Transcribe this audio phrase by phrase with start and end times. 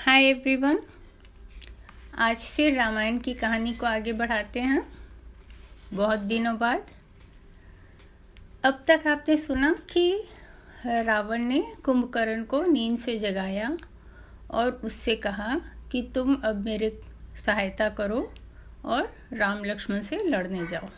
[0.00, 0.78] Hi everyone
[2.18, 4.80] आज फिर रामायण की कहानी को आगे बढ़ाते हैं।
[5.94, 6.86] बहुत दिनों बाद।
[8.64, 10.24] अब तक आपने सुना कि
[10.86, 13.76] रावण ने कुंभकर्ण को नींद से जगाया
[14.50, 15.60] और उससे कहा
[15.92, 16.90] कि तुम अब मेरे
[17.36, 18.22] सहायता करो
[18.84, 20.88] और राम लक्ष्मण से लड़ने जाओ।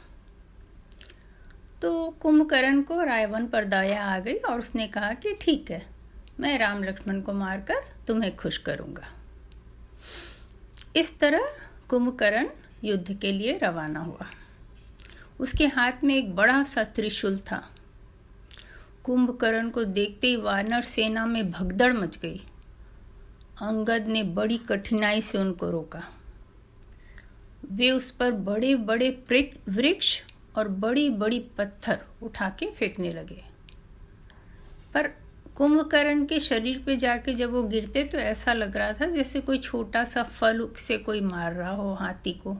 [1.82, 5.82] तो कुंभकर्ण को रावण पर दया आ गई और उसने कहा कि ठीक है,
[6.40, 9.06] मैं राम लक्ष्मण को मारकर तुम्हें खुश करूँगा।
[10.96, 11.56] इस तरह
[11.88, 12.48] कुंभकर्ण
[12.84, 14.26] युद्ध के लिए रवाना हुआ।
[15.40, 17.70] उसके हाथ में एक बड़ा सा त्रिशूल था।
[19.04, 22.38] कुंभकर्ण को देखते ही वानर सेना में भगदड़ मच गई।
[23.60, 26.02] अंगद ने बड़ी कठिनाई से उनको रोका।
[27.72, 29.24] वे उस पर बड़े बड़े
[29.68, 30.20] वृक्ष
[30.56, 33.44] और बड़ी बड़ी पत्थर उठा के फेंकने लगे।
[34.94, 35.21] पर
[35.56, 39.58] कुंभकर्ण के शरीर पे जाके जब वो गिरते तो ऐसा लग रहा था जैसे कोई
[39.58, 42.54] छोटा सा फल से कोई मार रहा हो हाथी को।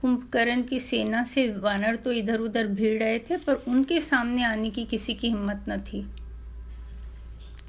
[0.00, 4.70] कुंभकर्ण की सेना से वानर तो इधर उधर भीड़ रहे थे, पर उनके सामने आने
[4.70, 6.06] की किसी की हिम्मत न थी।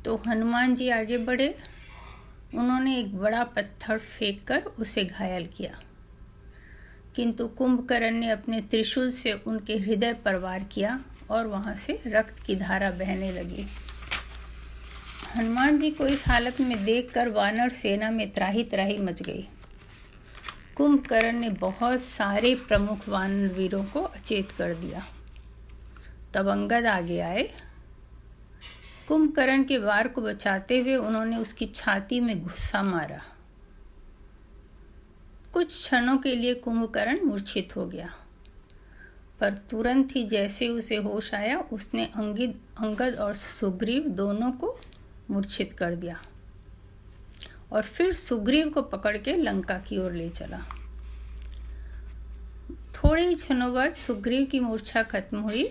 [0.05, 1.55] तो हनुमान जी आगे बढ़े।
[2.55, 5.79] उन्होंने एक बड़ा पत्थर फेंक कर उसे घायल किया।
[7.15, 10.99] किंतु कुंभकर्ण ने अपने त्रिशूल से उनके हृदय पर वार किया।
[11.31, 13.65] और वहाँ से रक्त की धारा बहने लगी।
[15.35, 19.47] हनुमान जी को इस हालत में देखकर वानर सेना में त्राही त्राही मच गई।
[20.75, 25.03] कुंभकर्ण ने बहुत सारे प्रमुख वानर वीरों को अचेत कर दिया।
[26.33, 27.53] तब अंगद आगे आए।
[29.07, 33.21] कुंभकर्ण के वार को बचाते हुए उन्होंने उसकी छाती में गुस्सा मारा।
[35.53, 38.13] कुछ क्षणों के लिए कुंभकर्ण मूर्छित हो गया।
[39.41, 44.77] पर तुरंत ही जैसे उसे होश आया, उसने अंगित अंगद और सुग्रीव दोनों को
[45.31, 46.21] मूर्छित कर दिया
[47.71, 50.59] और फिर सुग्रीव को पकड़ के लंका की ओर ले चला।
[52.95, 55.63] थोड़े ही क्षणों बाद सुग्रीव की मूर्छा खत्म हुई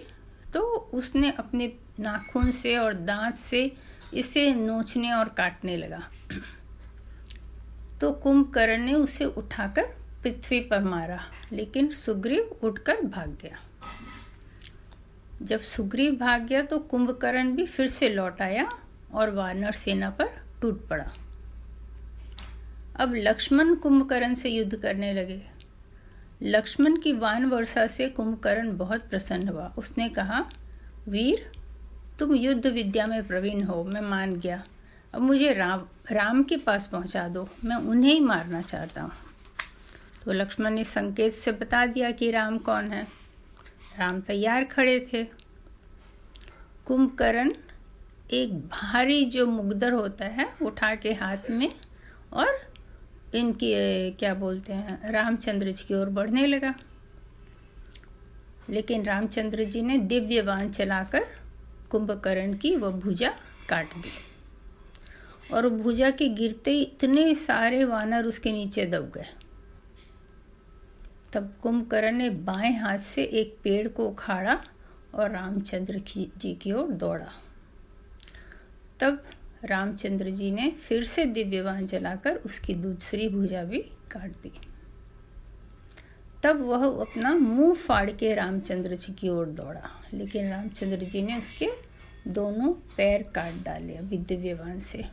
[0.54, 0.60] तो
[0.94, 3.70] उसने अपने नाखून से और दांत से
[4.14, 6.02] इसे नोचने और काटने लगा।
[8.00, 11.20] तो कुंभकर्ण ने उसे उठाकर पृथ्वी पर मारा,
[11.52, 13.58] लेकिन सुग्रीव उठकर भाग गया।
[15.42, 18.68] जब सुग्रीव भाग गया तो कुंभकर्ण भी फिर से लौट आया
[19.14, 20.28] और वानर सेना पर
[20.62, 21.10] टूट पड़ा।
[22.96, 25.40] अब लक्ष्मण कुंभकर्ण से युद्ध करने लगे।
[26.42, 30.44] लक्ष्मण की वान वर्षा से कुंभकर्ण बहुत प्रसन्न हुआ। उसने कहा,
[31.08, 31.50] वीर,
[32.18, 34.62] तुम युद्ध विद्या में प्रवीण हो, मैं मान गया।
[35.14, 39.12] अब मुझे राम राम के पास पहुँचा दो, मैं उन्हें ही मारना चाहता हूँ।
[40.24, 43.06] तो लक्ष्मण ने संकेत से बता दिया कि राम कौन है।
[43.98, 45.24] राम तैयार खड़े थे।
[46.86, 47.52] कुंभकर्ण
[48.30, 51.74] एक भारी जो मुगदर होता है, उठा के हाथ में
[52.32, 52.72] और
[53.34, 56.74] इनकी, क्या बोलते हैं, रामचंद्र जी की ओर बढ़ने लगा।
[58.70, 61.26] लेकिन रामचंद्र जी ने दिव्य बाण चलाकर
[61.90, 63.34] कुंभकर्ण की वह भुजा
[63.68, 64.10] काट दी।
[65.54, 69.39] और भुजा के गिरते ही इतने सारे वानर उसके नीचे दब गए।
[71.32, 74.60] तब कुंभकर्ण ने बाएँ हाथ से एक पेड़ को उखाड़ा
[75.14, 75.98] और रामचंद्र
[76.38, 77.28] जी की ओर दौड़ा।
[79.00, 79.22] तब
[79.64, 83.78] रामचंद्र जी ने फिर से दिव्यवान जलाकर उसकी दूसरी भुजा भी
[84.10, 84.52] काट दी।
[86.42, 91.38] तब वह अपना मुँह फाड़ के रामचंद्र जी की ओर दौड़ा, लेकिन रामचंद्र जी ने
[91.38, 91.70] उसके
[92.28, 95.04] दोनों पैर काट डाले अभी दिव्यवान से।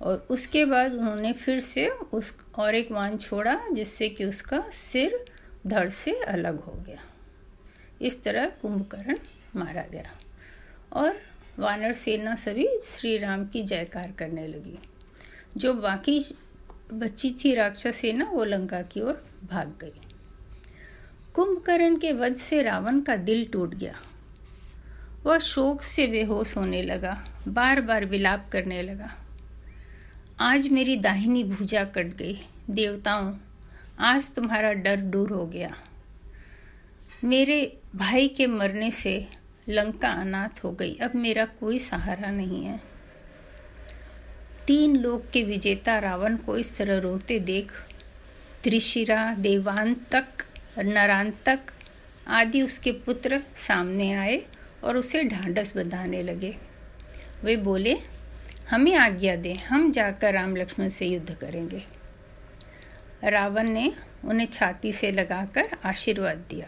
[0.00, 5.24] और उसके बाद उन्होंने फिर से उस और एक वान छोड़ा, जिससे कि उसका सिर
[5.66, 6.98] धड़ से अलग हो गया।
[8.02, 9.16] इस तरह कुंभकर्ण
[9.56, 10.10] मारा गया।
[10.92, 11.16] और
[11.58, 14.78] वानर सेना सभी श्री राम की जयकार करने लगी।
[15.56, 16.34] जो बाकी
[16.92, 20.00] बच्ची थी राक्षस सेना, वो लंका की ओर भाग गई।
[21.34, 23.94] कुंभकर्ण के वध से रावण का दिल टूट गया।
[25.24, 29.29] वह शोक से बेहोश होने लगा बार बार विलाप करने लगा।
[30.42, 32.40] आज मेरी दाहिनी भुजा कट गई।
[32.70, 33.34] देवताओं,
[33.98, 35.74] आज तुम्हारा डर दूर हो गया।
[37.24, 39.28] मेरे भाई के मरने से
[39.68, 42.80] लंका अनाथ हो गई। अब मेरा कोई सहारा नहीं है।
[44.66, 47.72] तीन लोक के विजेता रावण को इस तरह रोते देख
[48.64, 50.28] त्रिशिरा, देवांतक,
[50.78, 51.60] नरांतक
[52.26, 54.42] आदि उसके पुत्र सामने आए
[54.84, 56.56] और उसे ढांढस बंधाने लगे।
[57.44, 58.19] वे बोले
[58.70, 61.82] हमें आज्ञा दें, हम जाकर राम लक्ष्मण से युद्ध करेंगे।
[63.24, 63.92] रावण ने
[64.24, 66.66] उन्हें छाती से लगाकर आशीर्वाद दिया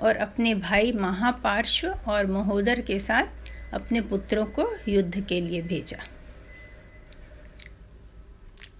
[0.00, 5.98] और अपने भाई महापार्श्व और महोदर के साथ अपने पुत्रों को युद्ध के लिए भेजा।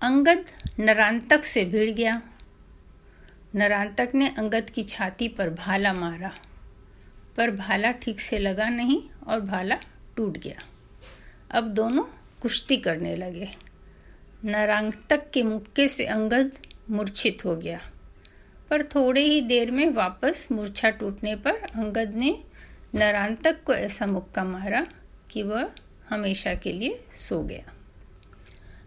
[0.02, 0.44] अंगद
[0.80, 2.20] नरांतक से भिड़ गया।
[3.54, 6.32] नरांतक ने अंगद की छाती पर भाला मारा,
[7.36, 9.78] पर भाला ठीक से लगा नहीं और भाला
[10.16, 10.62] टूट गया।
[11.50, 12.04] अब दोनों
[12.42, 13.48] कुश्ती करने लगे।
[14.44, 16.52] नरांतक के मुक्के से अंगद
[16.90, 17.80] मूर्छित हो गया।
[18.70, 22.44] पर थोड़े ही देर में वापस मूर्छा टूटने पर अंगद ने
[22.94, 24.86] नरांतक को ऐसा मुक्का मारा
[25.30, 25.70] कि वह
[26.10, 27.72] हमेशा के लिए सो गया।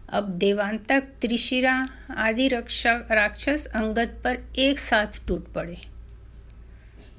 [0.08, 5.78] अब देवांतक त्रिशिरा आदि रक्षा, राक्षस अंगद पर एक साथ टूट पड़े।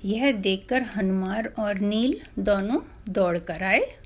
[0.06, 4.03] यह देखकर हनुमान और नील दोनों दौड़ कर आए।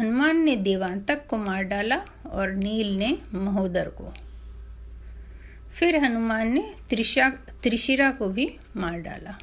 [0.00, 1.96] हनुमान ने देवांतक को मार डाला
[2.26, 4.14] और नील ने महोदर को।
[5.70, 7.30] फिर हनुमान ने त्रिशा,
[7.62, 9.38] त्रिशिरा को भी मार डाला।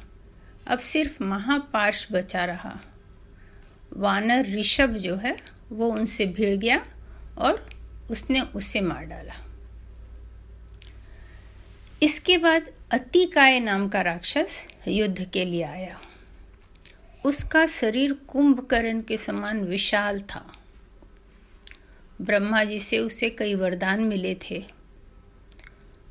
[0.66, 2.80] अब सिर्फ़ महापार्श बचा रहा।
[3.96, 5.36] वानर ऋषभ जो है,
[5.72, 6.86] वो उनसे भिड़ गया
[7.38, 7.68] और
[8.10, 9.34] उसने उसे मार डाला।
[12.02, 16.00] इसके बाद अतिकाय नाम का राक्षस युद्ध के लिए आया।
[17.24, 20.44] उसका शरीर कुंभकर्ण के समान विशाल था।
[22.20, 24.62] ब्रह्मा जी से उसे कई वरदान मिले थे।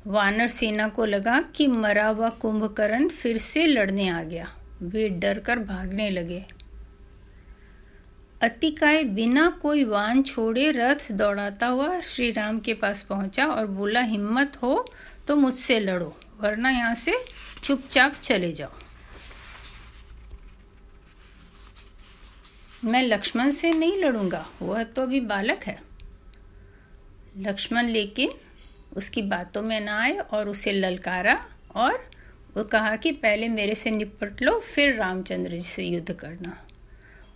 [0.06, 4.48] वानर सेना को लगा कि मरा हुआ कुंभकर्ण फिर से लड़ने आ गया।
[4.82, 6.44] वे डर कर भागने लगे।
[8.42, 14.00] अतिकाय बिना कोई वान छोड़े रथ दौड़ाता हुआ श्री राम के पास पहुँचा और बोला,
[14.00, 14.86] हिम्मत हो
[15.28, 17.14] तो मुझसे लड़ो, वरना यहाँ से
[17.62, 18.83] चुपचाप चले जाओ।
[22.84, 25.82] मैं लक्ष्मण से नहीं लड़ूँगा, वह तो अभी बालक है।
[27.38, 28.30] लक्ष्मण लेकिन
[28.96, 32.10] उसकी बातों में ना आए और उसे ललकारा और
[32.56, 36.66] वो कहा कि पहले मेरे से निपट लो, फिर रामचंद्र जी से युद्ध करना।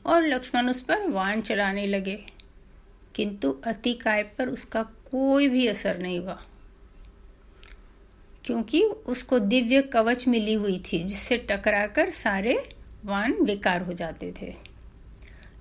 [0.07, 2.27] और लक्ष्मण उस पर वाण चलाने लगे।
[3.15, 6.43] किंतु अतिकाय पर उसका कोई भी असर नहीं हुआ।
[8.45, 12.69] क्योंकि उसको दिव्य कवच मिली हुई थी, जिससे टकराकर सारे
[13.05, 14.68] वान बेकार हो जाते थे।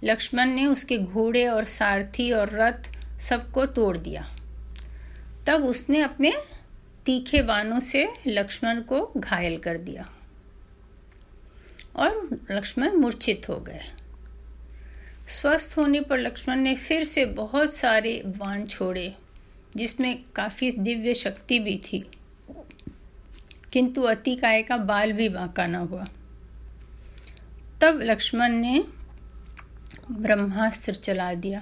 [0.04, 4.36] लक्ष्मण ने उसके घोड़े और सारथी और रथ सबको तोड़ दिया।
[5.48, 6.34] तब उसने अपने
[7.06, 10.10] तीखे वानों से लक्ष्मण को घायल कर दिया
[11.96, 13.80] और लक्ष्मण मूर्छित हो गए।
[15.28, 19.16] स्वस्थ होने पर लक्ष्मण ने फिर से बहुत सारे बाण छोड़े,
[19.76, 22.12] जिसमें काफ़ी दिव्य शक्ति भी थी।
[23.74, 26.06] किंतु अतिकाय का बाल भी बांका न हुआ।
[27.82, 28.84] तब लक्ष्मण ने
[30.12, 31.62] ब्रह्मास्त्र चला दिया।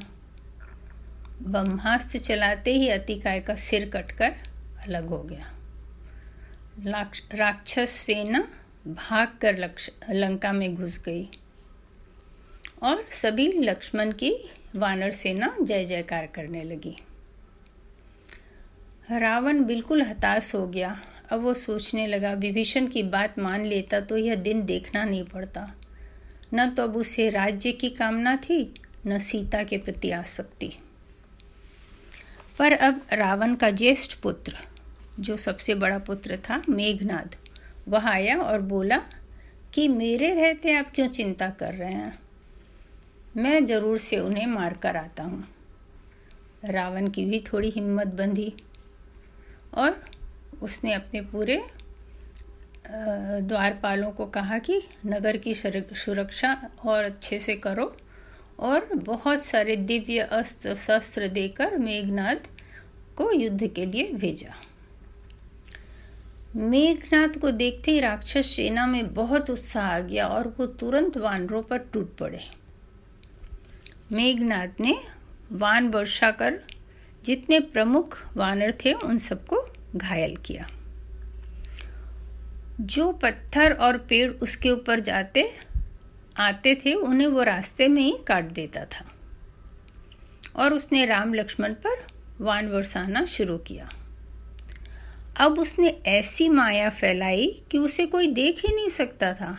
[1.41, 4.35] ब्रह्मास्त्र चलाते ही अतिकाय का सिर कटकर
[4.85, 5.45] अलग हो गया।
[7.33, 8.47] राक्षस सेना
[8.87, 9.71] भागकर
[10.09, 11.29] लंका में घुस गई।
[12.83, 16.95] और सभी लक्ष्मण की वानर सेना जय जयकार करने लगी।
[19.11, 20.99] रावण बिल्कुल हताश हो गया।
[21.31, 25.71] अब वो सोचने लगा, विभीषण की बात मान लेता तो यह दिन देखना नहीं पड़ता।
[26.53, 28.73] न तो अब उसे राज्य की कामना थी,
[29.07, 30.71] न सीता के प्रति आसक्ति।
[32.59, 34.57] पर अब रावण का ज्येष्ठ पुत्र,
[35.19, 37.35] जो सबसे बड़ा पुत्र था, मेघनाद,
[37.87, 39.01] वह आया और बोला,
[39.73, 42.19] कि मेरे रहते आप क्यों चिंता कर रहे हैं?
[43.37, 45.47] मैं ज़रूर से उन्हें मार कर आता हूँ।
[46.65, 48.53] रावण की भी थोड़ी हिम्मत बंधी
[49.73, 50.05] और
[50.61, 51.65] उसने अपने पूरे
[52.89, 57.95] द्वारपालों को कहा कि नगर की सुरक्षा और अच्छे से करो
[58.59, 62.49] और बहुत सारे दिव्य अस्त्र, शस्त्र देकर मेघनाथ
[63.17, 64.53] को युद्ध के लिए भेजा।
[66.55, 71.61] मेघनाथ को देखते ही राक्षस सेना में बहुत उत्साह आ गया और वो तुरंत वानरों
[71.63, 72.39] पर टूट पड़े।
[74.11, 74.95] मेघनाथ ने
[75.51, 76.59] वान वर्षा कर
[77.25, 79.65] जितने प्रमुख वानर थे उन सबको
[79.95, 80.67] घायल किया।
[82.81, 85.53] जो पत्थर और पेड़ उसके ऊपर जाते,
[86.37, 89.05] आते थे, उन्हें वो रास्ते में ही काट देता था।
[90.55, 92.07] और उसने राम लक्ष्मण पर
[92.41, 93.89] वान बरसाना शुरू किया।
[95.37, 99.57] अब उसने ऐसी माया फैलाई कि उसे कोई देख ही नहीं सकता था।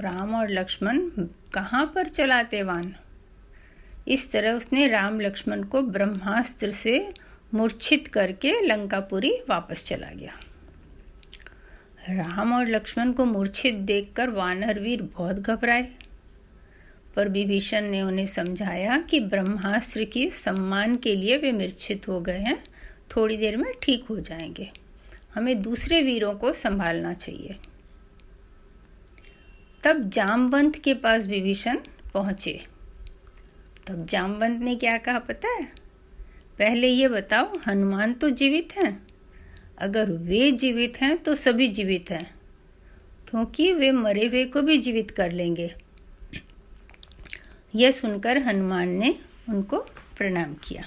[0.00, 1.10] राम और लक्ष्मण
[1.54, 2.96] कहाँ पर चलाते वान?
[4.08, 7.14] इस तरह उसने राम लक्ष्मण को ब्रह्मास्त्र से
[7.54, 10.40] मूर्छित करके लंकापुरी वापस चला गया।
[12.08, 15.88] राम और लक्ष्मण को मूर्छित देखकर वानरवीर बहुत घबराए।
[17.16, 22.38] पर विभीषण ने उन्हें समझाया कि ब्रह्मास्त्र के सम्मान के लिए वे मूर्छित हो गए
[22.38, 22.64] हैं,
[23.16, 24.72] थोड़ी देर में ठीक हो जाएँगे।
[25.34, 27.56] हमें दूसरे वीरों को संभालना चाहिए।
[29.84, 31.78] तब जामवंत के पास विभीषण
[32.14, 32.64] पहुँचे।
[33.86, 35.64] तब जामवंत ने क्या कहा पता है?
[36.58, 39.05] पहले ये बताओ, हनुमान तो जीवित हैं?
[39.78, 42.34] अगर वे जीवित हैं तो सभी जीवित हैं,
[43.30, 45.74] क्योंकि वे मरे हुए को भी जीवित कर लेंगे।
[47.74, 49.14] यह सुनकर हनुमान ने
[49.48, 49.78] उनको
[50.16, 50.84] प्रणाम किया।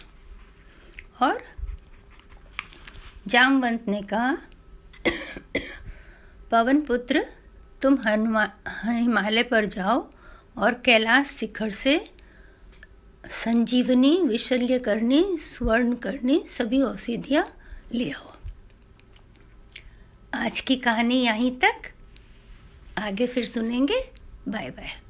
[1.22, 1.42] और
[3.28, 4.38] जामवंत ने कहा,
[6.52, 7.26] पवन पुत्र,
[7.82, 8.48] तुम हनुमा,
[8.86, 10.08] हिमालय पर जाओ
[10.58, 12.00] और कैलाश शिखर से
[13.26, 17.48] संजीवनी, विशल्य करनी, स्वर्ण करनी सभी औषधियाँ
[17.94, 18.34] ले आओ।
[20.34, 21.82] आज की कहानी यहीं तक।
[22.98, 24.12] आगे फिर सुनेंगे।
[24.48, 25.09] Bye bye.